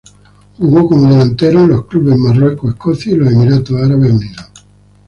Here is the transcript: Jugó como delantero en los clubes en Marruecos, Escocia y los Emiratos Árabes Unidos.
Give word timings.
Jugó 0.57 0.87
como 0.89 1.07
delantero 1.11 1.59
en 1.59 1.69
los 1.69 1.85
clubes 1.85 2.15
en 2.15 2.23
Marruecos, 2.23 2.71
Escocia 2.73 3.11
y 3.11 3.17
los 3.17 3.31
Emiratos 3.31 3.79
Árabes 3.79 4.11
Unidos. 4.11 4.45